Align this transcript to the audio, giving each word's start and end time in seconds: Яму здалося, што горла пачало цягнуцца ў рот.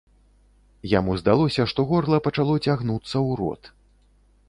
Яму 0.93 1.17
здалося, 1.19 1.67
што 1.73 1.87
горла 1.91 2.23
пачало 2.29 2.59
цягнуцца 2.65 3.15
ў 3.27 3.41
рот. 3.45 3.73